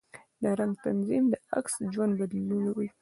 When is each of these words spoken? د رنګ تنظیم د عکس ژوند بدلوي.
د 0.41 0.43
رنګ 0.59 0.73
تنظیم 0.85 1.23
د 1.31 1.33
عکس 1.57 1.75
ژوند 1.93 2.13
بدلوي. 2.19 2.87